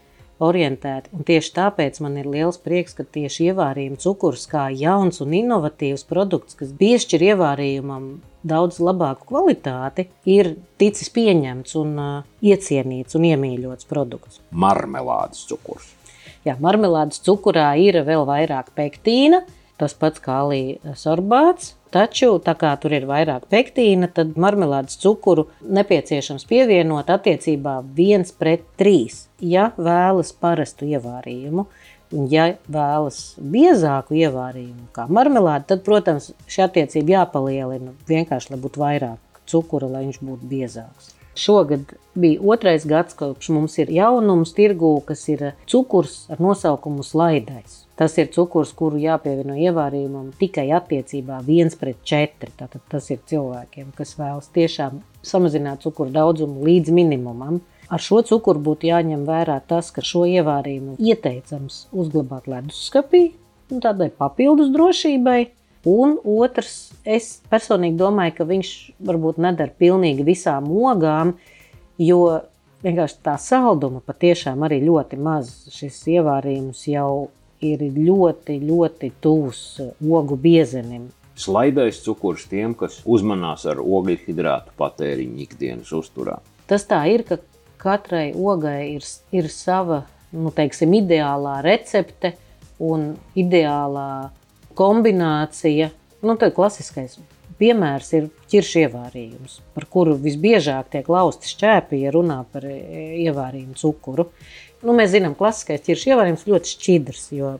orientēti. 0.42 1.12
Un 1.16 1.24
tieši 1.28 1.52
tāpēc 1.56 2.00
man 2.04 2.18
ir 2.20 2.28
liels 2.30 2.58
prieks, 2.62 2.96
ka 2.98 3.06
tieši 3.06 3.50
ievārījuma 3.52 4.00
cukurs 4.02 4.44
kā 4.50 4.66
jauns 4.74 5.22
un 5.24 5.34
inovatīvs 5.38 6.04
produkts, 6.08 6.58
kas 6.58 6.74
piešķir 6.78 7.26
ievārījumam 7.32 8.12
daudz 8.42 8.80
labāku 8.82 9.28
kvalitāti, 9.30 10.08
ir 10.26 10.56
ticis 10.82 11.12
pieņemts 11.14 11.76
un 11.78 11.92
uh, 12.02 12.14
iecienīts 12.42 13.18
un 13.18 13.28
iemīļots 13.30 13.86
produkts. 13.90 14.40
Marmelādes 14.50 15.44
cukurs. 15.50 15.92
Jā, 16.42 16.56
marmelādes 16.62 17.22
cukurā 17.22 17.70
ir 17.78 18.00
vēl 18.06 18.26
vairāk 18.26 18.72
pektīna, 18.74 19.44
tas 19.78 19.94
pats 19.94 20.22
kā 20.22 20.40
līnijas 20.50 21.04
sorbāts, 21.06 21.76
Taču, 21.92 22.38
tā 22.40 22.54
kā 22.56 22.70
tur 22.80 22.94
ir 22.96 23.04
vairāk 23.04 23.50
pektīna, 23.52 24.08
tad 24.16 24.38
marmelādes 24.40 24.96
cukuru 25.02 25.44
nepieciešams 25.76 26.46
pievienot 26.48 27.10
attiecībā 27.12 27.74
1 27.84 28.32
pret 28.40 28.64
3. 28.80 29.18
Ja 29.44 29.66
vēlas 29.76 30.32
parastu 30.32 30.88
ievārījumu, 30.88 31.66
un 32.16 32.30
ja 32.32 32.46
vēlas 32.72 33.18
biezāku 33.36 34.16
ievārījumu, 34.22 34.88
kā 34.96 35.04
marmelāde, 35.12 35.68
tad, 35.74 35.84
protams, 35.84 36.30
šī 36.48 36.64
attiecība 36.70 37.18
jāpalielina 37.18 37.92
vienkārši, 38.08 38.54
lai 38.54 38.62
būtu 38.64 38.86
vairāk 38.86 39.44
cukura, 39.52 39.92
lai 39.92 40.06
viņš 40.06 40.22
būtu 40.24 40.48
biezāks. 40.48 41.12
Šogad 41.36 41.92
bija 42.16 42.40
otrais 42.54 42.88
gads, 42.88 43.16
kopš 43.20 43.52
mums 43.52 43.78
ir 43.80 43.92
jaunums 43.92 44.56
tirgū, 44.56 44.94
kas 45.04 45.28
ir 45.32 45.50
cukurs 45.68 46.22
ar 46.32 46.40
nosaukumu 46.40 47.04
slaidais. 47.04 47.81
Tas 47.96 48.14
ir 48.16 48.30
cukurs, 48.32 48.72
kuru 48.72 48.96
jāpievieno 49.02 49.54
ievārījumam 49.68 50.30
tikai 50.40 50.70
attiecībā 50.72 51.42
1 51.44 51.76
pret 51.80 51.98
4. 52.08 52.48
Tātad 52.56 52.80
tas 52.88 53.10
ir 53.12 53.20
cilvēkiem, 53.28 53.90
kas 53.96 54.14
vēlas 54.16 54.48
tiešām 54.54 55.02
samazināt 55.22 55.84
cukuru 55.84 56.14
daudzumu 56.14 56.64
līdz 56.64 56.94
minimumam. 56.96 57.60
Ar 57.92 58.00
šo 58.00 58.22
cukuru 58.24 58.62
būtu 58.64 58.88
jāņem 58.88 59.26
vērā 59.28 59.58
tas, 59.68 59.90
ka 59.92 60.00
šo 60.00 60.24
ievārījumu 60.24 60.96
ieteicams 60.96 61.86
uzglabāt 61.92 62.48
leduskapī, 62.48 63.34
tādai 63.68 64.08
papildus 64.08 64.72
drošībai. 64.72 65.42
Un 65.92 66.14
otrs, 66.22 66.92
es 67.04 67.40
personīgi 67.50 67.98
domāju, 67.98 68.36
ka 68.38 68.46
viņš 68.46 68.70
varbūt 69.02 69.40
nedara 69.42 69.74
pilnīgi 69.82 70.24
visām 70.24 70.70
ogām, 70.70 71.34
jo 71.98 72.22
vienkārši 72.86 73.18
tā 73.26 73.34
salduma 73.42 74.00
patiešām 74.06 74.62
arī 74.62 74.78
ļoti 74.86 75.18
maz. 75.18 75.50
Šis 75.74 75.98
ievārījums 76.14 76.86
jau 76.88 77.28
ir 77.62 77.82
ļoti, 77.94 78.58
ļoti 78.62 79.12
tuvs 79.22 79.62
ogu 80.02 80.38
biezenim. 80.40 81.08
Slaidais 81.38 82.02
cukurs 82.04 82.44
tiem, 82.50 82.74
kas 82.76 83.00
uzmanās 83.08 83.64
ar 83.70 83.80
ogļu 83.80 84.18
hidrātu 84.26 84.74
patēriņu 84.78 85.40
ikdienas 85.46 85.92
uzturā. 85.96 86.38
Tas 86.68 86.84
tā 86.88 87.00
ir, 87.10 87.24
ka 87.26 87.40
katrai 87.82 88.30
ogai 88.36 88.92
ir, 88.98 89.06
ir 89.34 89.48
sava 89.50 90.02
nu, 90.32 90.52
teiksim, 90.54 90.92
ideālā 91.00 91.60
recepte, 91.64 92.34
un 92.82 93.12
ideālā 93.38 94.30
kombinācija. 94.78 95.90
Nu, 96.22 96.36
tā 96.38 96.52
klasiskais 96.54 97.18
piemērs 97.62 98.10
ir 98.18 98.28
ķiršu 98.50 98.82
ievārījums, 98.86 99.60
par 99.76 99.86
kuru 99.92 100.16
visbiežāk 100.20 100.90
tiek 100.92 101.08
lausti 101.12 101.50
šķēpi, 101.52 102.02
ja 102.02 102.14
runā 102.14 102.42
par 102.52 102.66
e, 102.68 102.78
ievārījumu 103.24 103.78
cukuru. 103.78 104.28
Nu, 104.82 104.96
mēs 104.98 105.12
zinām, 105.14 105.36
ka 105.36 105.44
klasiskais 105.46 105.84
ķiršu 105.86 106.12
ievārījums 106.12 106.48
ļoti 106.50 106.74
šķidrs, 106.74 107.28
jo 107.38 107.52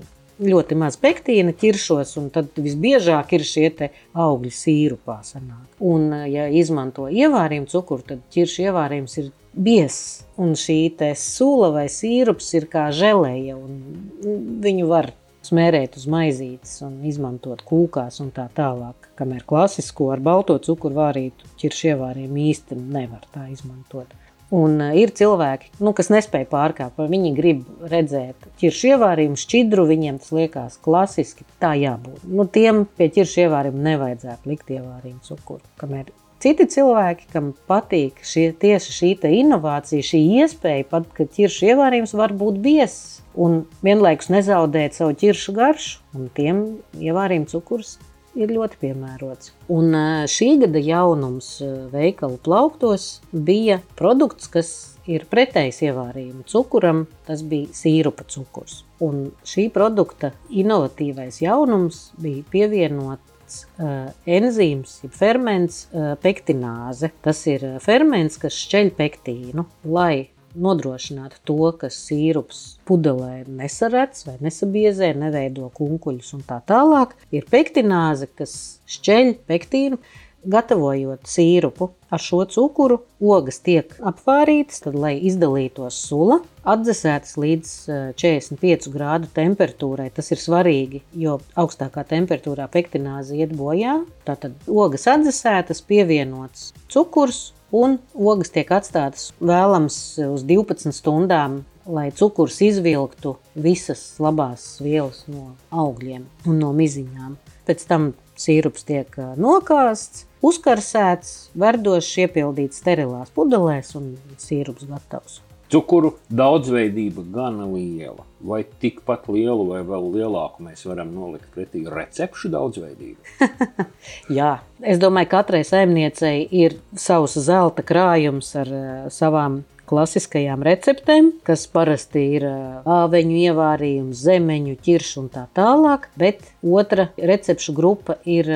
ļoti 0.42 0.78
maz 0.80 0.96
pektīna 0.98 1.54
ķiršos, 1.54 2.16
un 2.18 2.32
tad 2.34 2.50
visbiežāk 2.58 3.36
ir 3.36 3.46
šie 3.46 3.70
augļi 4.18 4.52
sīrupā. 4.56 5.20
Sanāk. 5.26 5.78
Un, 5.78 6.10
e, 6.16 6.26
ja 6.34 6.48
izmanto 6.50 7.06
ievārījumu 7.12 7.70
cukuru, 7.70 8.06
tad 8.12 8.26
ķiršu 8.34 8.66
ievārījums 8.66 9.18
ir 9.22 9.32
biezs, 9.52 10.22
un 10.40 10.54
šī 10.58 11.14
sula 11.20 11.70
vai 11.74 11.88
sīrups 11.92 12.54
ir 12.56 12.66
kā 12.72 12.88
želeja, 12.96 13.58
un 13.58 14.60
viņu 14.64 14.88
var 14.88 15.12
smērēt 15.46 15.98
uz 16.00 16.06
maizītes 16.10 16.80
un 16.86 16.98
izmantot 17.08 17.62
kūkās 17.66 18.20
un 18.24 18.32
tā 18.34 18.48
tālāk. 18.56 19.10
Kamēr 19.18 19.44
klasisko 19.48 20.12
ar 20.14 20.22
balto 20.24 20.58
cukuru 20.62 21.00
vārītu 21.00 21.52
ķiršu 21.60 21.92
ievārījumu 21.92 22.44
īsti 22.50 22.78
nevar 22.80 23.24
tā 23.34 23.48
izmantot. 23.52 24.12
Un 24.52 24.76
uh, 24.84 24.92
ir 25.00 25.14
cilvēki, 25.16 25.70
nu, 25.80 25.94
kas 25.96 26.10
nespēj 26.12 26.44
pārkāpt, 26.50 26.98
vai 27.00 27.08
viņi 27.08 27.30
grib 27.36 27.62
redzēt 27.88 28.50
ķiršu 28.60 28.90
ievārījumu 28.90 29.40
šķidru, 29.40 29.86
viņiem 29.88 30.18
tas 30.20 30.34
liekas 30.36 30.76
klasiski, 30.84 31.46
tā 31.62 31.72
jābūt. 31.80 32.26
Nu, 32.28 32.44
tiem 32.44 32.84
pie 32.98 33.08
ķiršu 33.14 33.46
ievārījuma 33.46 33.86
nevajadzētu 33.86 34.52
likt 34.52 34.74
ievārījumu 34.76 35.24
cukuru. 35.24 35.64
Kamēr 35.80 36.12
citi 36.42 36.66
cilvēki, 36.74 37.28
kam 37.32 37.52
patīk 37.70 38.22
šie, 38.26 38.50
tieši 38.58 38.94
šī 38.98 39.10
inovācija, 39.40 40.04
šī 40.04 40.22
iespēja, 40.42 40.88
pat 40.90 41.08
kad 41.16 41.30
ķiršu 41.34 41.72
ievārījums 41.72 42.14
var 42.18 42.34
būt 42.36 42.60
biezs, 42.62 43.20
un 43.34 43.62
vienlaikus 43.84 44.32
nezaudēt 44.32 44.98
savu 44.98 45.14
ķiršu 45.18 45.54
garšu, 45.56 46.00
un 46.16 46.30
tiem 46.34 46.64
ievārījuma 47.00 47.50
cukurs 47.52 47.98
ir 48.38 48.52
ļoti 48.52 48.78
piemērots. 48.80 49.52
Un 49.72 49.92
šī 50.30 50.54
gada 50.64 50.80
jaunums 50.82 51.54
veikalu 51.92 52.38
plauktos 52.44 53.20
bija 53.32 53.80
produkts, 53.98 54.48
kas 54.52 54.70
ir 55.10 55.26
pretējs 55.30 55.82
ievārījuma 55.88 56.46
cukuram, 56.48 57.04
tas 57.26 57.42
bija 57.46 57.72
sīrupa 57.76 58.26
cukurs. 58.30 58.82
Un 59.02 59.30
šī 59.48 59.66
produkta 59.74 60.32
inovatīvais 60.48 61.42
jaunums 61.42 62.08
bija 62.22 62.46
pievienots 62.52 63.31
uh, 63.78 64.10
enzīms, 64.26 64.98
jeb 65.06 65.16
ferments, 65.16 65.84
pektināze. 66.22 67.12
Tas 67.24 67.42
ir 67.50 67.64
ferments, 67.84 68.38
kas 68.42 68.56
šķeļ 68.64 68.92
pektīnu, 68.98 69.66
lai 69.88 70.28
nodrošināt 70.54 71.38
to, 71.48 71.72
ka 71.78 71.88
sīrups 71.92 72.60
pudelē 72.88 73.42
nesaredz 73.48 74.26
vai 74.28 74.36
nesabiezē, 74.44 75.12
neveido 75.18 75.70
kunkuļus 75.76 76.34
un 76.36 76.44
tā 76.48 76.60
tālāk, 76.68 77.16
ir 77.34 77.48
pektināze, 77.50 78.28
kas 78.38 78.56
šķeļ 78.98 79.34
pektīnu. 79.48 80.00
Gatavojot 80.42 81.28
sīrupu 81.30 81.92
ar 82.10 82.20
šo 82.20 82.42
cukuru, 82.50 82.98
ogas 83.22 83.60
tiek 83.62 83.92
apvārītas, 84.02 84.82
tad, 84.82 84.96
lai 84.98 85.12
izdalītos 85.22 86.00
sula, 86.08 86.40
atdzesētas 86.66 87.36
līdz 87.38 87.70
45 88.18 88.58
eh, 88.72 88.88
grādu 88.92 89.30
temperatūrai. 89.36 90.08
Tas 90.14 90.32
ir 90.34 90.42
svarīgi, 90.42 91.04
jo 91.14 91.38
augstākā 91.54 92.02
temperatūrā 92.10 92.66
pektināze 92.74 93.38
iet 93.38 93.54
bojā. 93.54 94.00
Tātad 94.26 94.58
ogas 94.66 95.06
atdzesētas, 95.14 95.84
pievienots 95.86 96.72
cukurs, 96.90 97.52
un 97.70 98.00
ogas 98.12 98.50
tiek 98.50 98.74
atstātas 98.74 99.30
vēlams 99.38 100.00
uz 100.26 100.42
12 100.48 100.90
stundām, 100.98 101.62
lai 101.86 102.10
cukurs 102.18 102.58
izvilktu 102.66 103.36
visas 103.54 104.02
labās 104.22 104.66
vielas 104.82 105.22
no 105.30 105.54
augļiem 105.70 106.26
un 106.50 106.60
no 106.60 106.74
miziņām. 106.76 107.38
Pēc 107.66 107.86
tam 107.86 108.10
sīrups 108.38 108.86
tiek 108.86 109.16
nokāsts, 109.38 110.26
uzkarsēts, 110.42 111.52
verdošs, 111.58 112.12
iepildīts 112.26 112.82
sterilās 112.82 113.32
pudelēs 113.34 113.94
un 113.98 114.12
sīrups 114.40 114.88
gatavs. 114.90 115.40
Cukuru 115.72 116.10
daudzveidība 116.28 117.22
gan 117.32 117.62
liela, 117.70 118.26
vai 118.44 118.60
tikpat 118.82 119.30
lielu 119.32 119.64
vai 119.70 119.80
vēl 119.88 120.10
lielāku 120.18 120.66
mēs 120.66 120.84
varam 120.84 121.14
nolikt 121.16 121.48
pretī 121.54 121.86
recepšu 121.88 122.50
daudzveidību? 122.52 123.38
Jā, 124.38 124.58
es 124.84 125.00
domāju, 125.00 125.30
ka 125.30 125.40
katrai 125.40 125.62
saimniecei 125.64 126.44
ir 126.52 126.76
savs 126.92 127.38
zelta 127.40 127.86
krājums 127.88 128.52
ar 128.60 128.68
uh, 128.68 128.90
savām 129.08 129.62
klasiskajām 129.92 130.64
receptēm, 130.64 131.30
kas 131.46 131.66
parasti 131.70 132.24
ir 132.38 132.48
āveņu 132.48 133.36
ievārījums, 133.44 134.24
zemeņu, 134.24 134.78
ķiršu 134.86 135.20
un 135.24 135.28
tā 135.34 135.44
tālāk. 135.56 136.08
Bet 136.16 136.42
otra 136.64 137.10
recepšu 137.20 137.76
grupa 137.76 138.16
ir 138.24 138.48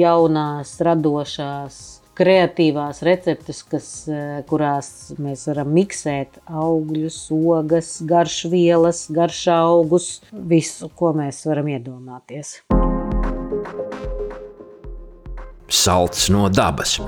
jaunās, 0.00 0.74
radošās 0.82 1.80
kreatīvās 2.20 3.00
receptes, 3.06 3.62
kas, 3.64 3.86
kurās 4.50 4.90
mēs 5.22 5.46
varam 5.48 5.72
miksēt 5.76 6.40
augļus, 6.44 7.22
ogas, 7.32 7.94
garšvielas, 8.04 9.06
garšaugus, 9.14 10.12
visu, 10.32 10.90
ko 10.92 11.14
mēs 11.16 11.44
varam 11.48 11.72
iedomāties. 11.72 12.58
Salts 15.70 16.28
no 16.34 16.48
dabas. 16.50 16.98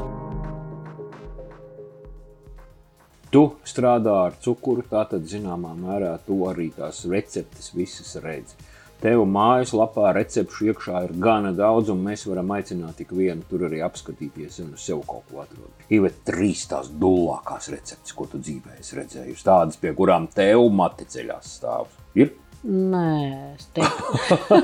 Tu 3.32 3.40
strādā 3.64 4.12
ar 4.26 4.34
cukuru, 4.44 4.82
tātad 4.84 5.24
zināmā 5.24 5.70
mērā 5.72 6.18
tu 6.26 6.42
arī 6.50 6.66
tās 6.76 6.98
receptes 7.08 7.70
visas 7.72 8.10
redzi. 8.20 8.58
Tev 9.00 9.22
mājaslapā 9.24 10.10
recepšu 10.14 10.66
iekšā 10.68 10.98
ir 11.06 11.14
gana 11.18 11.54
daudz, 11.56 11.88
un 11.94 12.02
mēs 12.04 12.26
varam 12.28 12.52
aicināt 12.54 13.00
ik 13.00 13.14
vienu 13.16 13.40
tur 13.48 13.64
arī 13.66 13.80
apskatīties 13.82 14.60
un 14.62 14.74
sev 14.76 15.00
kaut 15.08 15.24
ko 15.30 15.40
atrast. 15.42 15.86
Ir 15.88 16.04
trīs 16.28 16.66
tās 16.68 16.90
dūlākās 16.92 17.70
receptes, 17.72 18.12
ko 18.14 18.28
tu 18.28 18.38
dzīvē 18.42 18.76
esi 18.78 18.98
redzējusi, 19.00 19.46
tādas, 19.48 19.80
pie 19.80 19.94
kurām 19.96 20.28
tev 20.30 20.66
mati 20.76 21.08
ceļās 21.16 21.54
stāv. 21.56 21.88
Ir? 22.14 22.34
Nē, 22.68 23.14
es 23.56 23.64
teiktu. 23.74 24.60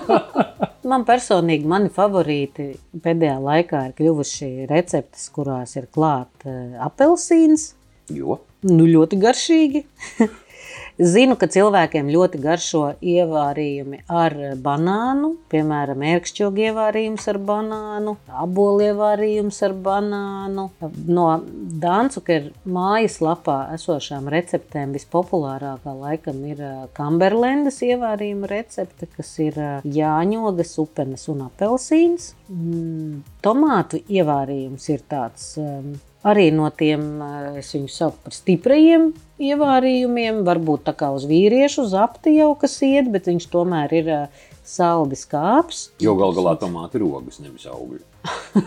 Man 0.92 1.08
personīgi 1.08 1.66
mani 1.66 1.88
favorīti 1.90 2.68
pēdējā 3.00 3.40
laikā 3.48 3.80
ir 3.88 3.96
kļuvuši 3.96 4.68
receptes, 4.68 5.24
kurās 5.32 5.74
ir 5.80 5.88
klāta 5.90 6.52
uh, 6.52 6.78
apelsīns. 6.84 7.72
Jo? 8.12 8.38
Nu, 8.66 8.88
ļoti 8.90 9.18
garšīgi. 9.22 9.84
Zinu, 10.98 11.36
ka 11.38 11.46
cilvēkiem 11.46 12.08
ļoti 12.10 12.40
garšo 12.42 12.80
ievārījumi 13.06 14.00
ar 14.10 14.34
banānu, 14.58 15.28
piemēram, 15.52 16.00
ērkšķogu 16.02 16.64
ievārījums 16.64 17.28
ar 17.30 17.38
banānu, 17.38 18.16
aboli 18.34 18.88
ievārījums 18.88 19.60
ar 19.62 19.76
banānu. 19.84 20.64
No 21.06 21.28
Dāncukeru 21.84 22.50
mājaslapā 22.66 23.60
esošām 23.76 24.26
receptēm 24.34 24.96
vispopulārākā 24.98 25.94
laikam 25.94 26.42
ir 26.50 26.64
kamberlendas 26.98 27.78
ievārījuma 27.86 28.50
recepte, 28.50 29.06
kas 29.14 29.30
ir 29.46 29.62
jāņogas, 29.86 30.74
upenes 30.82 31.28
un 31.30 31.46
apelsīns. 31.46 32.32
Mm, 32.50 33.22
tomātu 33.46 34.02
ievārījums 34.10 34.90
ir 34.90 35.06
tāds 35.06 35.52
arī 36.26 36.48
no 36.54 36.70
tiem, 36.70 37.22
eh, 37.22 37.58
es 37.60 37.72
viņus 37.74 37.96
saucu 38.00 38.18
par 38.24 38.34
stiprajiem 38.34 39.12
ievārījumiem, 39.38 40.42
varbūt 40.46 40.84
tā 40.88 40.94
kā 40.98 41.12
uz 41.14 41.26
vīriešu 41.28 41.86
zapti 41.88 42.36
jau 42.38 42.54
kas 42.58 42.80
iet, 42.82 43.10
bet 43.12 43.26
viņš 43.30 43.48
tomēr 43.52 43.92
ir 43.92 44.08
eh, 44.08 44.28
saldi 44.64 45.16
skāps. 45.16 45.90
Jo 46.02 46.14
gal 46.18 46.34
galā 46.36 46.58
tomāti 46.58 46.98
ir 46.98 47.06
ogas, 47.08 47.40
nevis 47.40 47.66
augļi. 47.70 48.02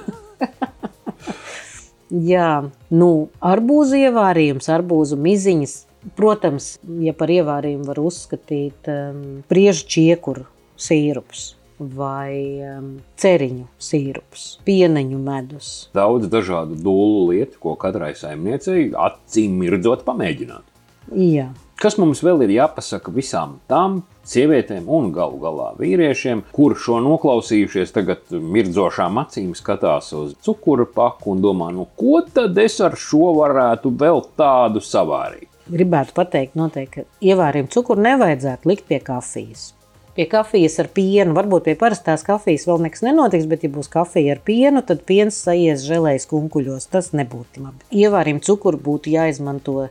Jā, 2.12 2.70
nu, 2.92 3.30
arbūzu 3.40 3.96
ievārījums, 4.10 4.68
arbūzu 4.68 5.16
miziņas. 5.16 5.78
Protams, 6.18 6.74
ja 7.06 7.14
par 7.14 7.30
ievārījumu 7.30 7.86
var 7.86 8.02
uzskatīt 8.02 8.90
um, 8.90 9.44
priežu 9.48 9.86
čiekuru 9.86 10.48
sīrups 10.82 11.61
vai 11.82 12.62
um, 12.66 12.92
ceriņu 13.20 13.66
sīrups, 13.82 14.46
pieneņu 14.68 15.20
medus. 15.22 15.72
Daudz 15.98 16.30
dažādu 16.32 16.78
dūlu 16.78 17.32
lietu, 17.32 17.58
ko 17.64 17.76
katrai 17.80 18.14
saimniecei 18.18 18.92
acīm 18.94 19.58
mirdzot 19.62 20.06
pamēģināt. 20.08 20.68
Jā. 21.12 21.50
Kas 21.82 21.98
mums 21.98 22.20
vēl 22.22 22.44
ir 22.46 22.52
jāpasaka 22.60 23.10
visām 23.10 23.56
tām 23.72 24.04
sievietēm 24.30 24.86
un 24.86 25.10
galu 25.16 25.40
galā 25.42 25.72
vīriešiem, 25.80 26.44
kur 26.54 26.76
šo 26.78 27.00
noklausījušies, 27.02 27.94
tagad 27.96 28.30
mirdzošām 28.30 29.18
acīm 29.24 29.56
skatās 29.58 30.12
uz 30.14 30.36
cukuru 30.46 30.86
paku 30.86 31.34
un 31.34 31.42
domā, 31.42 31.72
nu 31.74 31.88
ko 31.98 32.22
tad 32.22 32.58
es 32.62 32.78
ar 32.86 32.94
šo 33.02 33.34
varētu 33.42 33.96
vēl 33.98 34.22
tādu 34.38 34.84
savārīt? 34.86 35.50
Gribētu 35.72 36.14
pateikt, 36.14 36.58
noteikti, 36.60 37.02
ka 37.02 37.26
ievārījumu 37.26 37.74
cukuru 37.74 38.06
nevajadzētu 38.06 38.70
likt 38.70 38.90
pie 38.92 39.02
kafijas 39.02 39.72
pie 40.16 40.28
kafijas 40.32 40.80
ar 40.84 40.90
pienu. 40.96 41.36
Varbūt 41.38 41.70
pie 41.70 41.76
parastās 41.80 42.26
kafijas 42.28 42.68
vēl 42.70 42.84
nekas 42.88 43.06
nenotiks, 43.06 43.48
bet, 43.52 43.66
ja 43.66 43.74
būs 43.74 43.92
kafija 43.92 44.36
ar 44.36 44.44
pienu, 44.46 44.84
tad 44.86 45.06
piens 45.08 45.38
sajies 45.46 45.86
žēlējas 45.88 46.28
kunkuļos. 46.32 46.90
Tas 46.92 47.12
nebūtu 47.18 47.66
labi. 47.66 47.88
Ievārījumu 48.04 48.44
cukuru 48.48 48.82
būtu 48.92 49.16
jāizmanto 49.16 49.88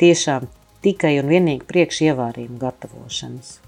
tiešām 0.00 0.48
tikai 0.84 1.16
un 1.22 1.30
vienīgi 1.32 1.66
priekš 1.68 2.04
ievārījumu 2.10 2.60
gatavošanas. 2.60 3.63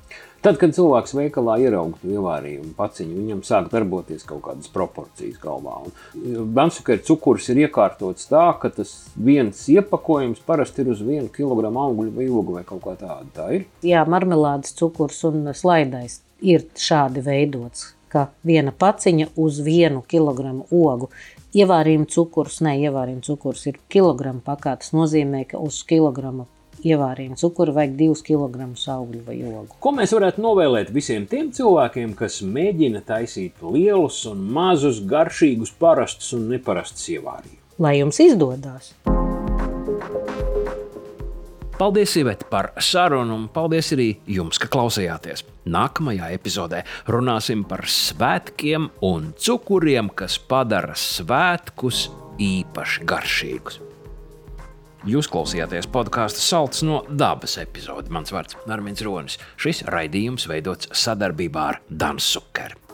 Tad, 0.47 0.61
kad 0.63 0.71
cilvēks 0.77 1.11
veikalā 1.19 1.57
ieraudzīja 1.59 2.21
ievārījumu 2.21 2.69
paciņu, 2.79 3.17
viņam 3.19 3.41
sāk 3.43 3.65
darboties 3.73 4.23
kaut 4.29 4.45
kādas 4.45 4.71
proporcijas 4.71 5.41
galvā. 5.43 5.81
Bansukera 6.55 7.03
cukurs 7.09 7.49
ir 7.51 7.65
iekārtots 7.65 8.29
tā, 8.31 8.45
ka 8.63 8.71
tas 8.77 8.93
viens 9.19 9.65
iepakojums 9.73 10.45
parasti 10.47 10.85
ir 10.85 10.93
uz 10.95 11.03
vienu 11.03 11.27
kilogramu 11.35 11.83
augļu 11.89 12.23
ilgu 12.29 12.61
vai 12.61 12.63
kaut 12.69 12.85
kā 12.85 12.95
tāda. 13.01 13.27
Tā 13.35 13.49
ir. 13.57 13.67
Jā, 13.83 14.07
marmelādes 14.07 14.79
cukurs 14.79 15.19
un 15.27 15.51
slaidais 15.51 16.21
ir 16.39 16.69
šādi 16.79 17.27
veidots, 17.27 17.89
viena 18.47 18.71
paciņa 18.71 19.33
uz 19.35 19.59
vienu 19.67 20.07
kilogramu 20.07 20.69
ogu. 20.71 21.11
Ievārījuma 21.59 22.07
cukurs, 22.07 22.63
ne 22.63 22.79
ievārījuma 22.87 23.27
cukurs 23.27 23.67
ir 23.67 23.83
kilogramu 23.91 24.47
pakā. 24.47 24.79
Tas 24.79 24.95
nozīmē, 24.95 25.43
ka 25.51 25.59
uz 25.59 25.83
kilogramu 25.91 26.47
ievārījuma 26.87 27.38
cukuru 27.40 27.75
vajag 27.77 27.96
2 27.99 28.22
kg 28.27 28.68
augļu 28.96 29.22
vai 29.27 29.37
ogu. 29.51 29.77
Ko 29.81 29.92
mēs 29.96 30.14
varētu 30.16 30.42
novēlēt 30.44 30.92
visiem 30.94 31.27
tiem 31.31 31.51
cilvēkiem, 31.57 32.14
kas 32.18 32.40
mēģina 32.46 33.03
taisīt 33.07 33.62
lielus 33.62 34.22
un 34.31 34.46
mazus, 34.57 35.03
garšīgus, 35.07 35.75
parastus 35.81 36.33
un 36.37 36.49
neparastus 36.53 37.09
ievārījumus? 37.16 37.62
Lai 37.83 37.99
jums 37.99 38.22
izdodas! 38.25 38.94
Paldies, 41.77 42.14
Iveta, 42.16 42.46
par 42.49 42.70
sarunu, 42.81 43.35
un 43.37 43.49
paldies 43.53 43.90
arī 43.92 44.07
jums, 44.33 44.57
ka 44.57 44.70
klausījāties. 44.72 45.42
Nākamajā 45.68 46.31
epizodē 46.33 46.81
runāsim 47.12 47.66
par 47.68 47.85
svētkiem 47.85 48.88
un 49.05 49.35
cukuriem, 49.37 50.09
kas 50.16 50.38
padara 50.40 50.96
svētkus 50.96 52.07
īpaši 52.40 53.05
garšīgus. 53.12 53.86
Jūs 55.07 55.29
klausījāties 55.31 55.87
podkāstu 55.95 56.40
Salts 56.42 56.83
no 56.83 57.05
dabas 57.07 57.55
epizodi. 57.62 58.11
Mans 58.11 58.35
vārds 58.35 58.57
ir 58.59 58.73
Armīns 58.75 59.05
Ronis. 59.07 59.38
Šis 59.55 59.85
raidījums 59.87 60.49
veidots 60.51 60.90
sadarbībā 61.05 61.69
ar 61.71 61.79
Danu 61.87 62.27
Zukeru. 62.27 62.86